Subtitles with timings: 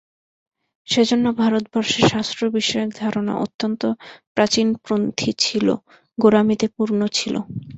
[0.87, 3.81] সেজন্য ভারতবর্ষে শাস্ত্রবিষয়ক ধারণা অত্যন্ত
[4.35, 5.67] প্রাচীনপন্থী ছিল,
[6.17, 7.35] গোঁড়ামিতে পূর্ণ ছিল।